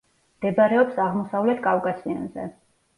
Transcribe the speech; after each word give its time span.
მდებარეობს 0.37 0.97
აღმოსავლეთ 1.05 1.63
კავკასიონზე. 1.71 2.53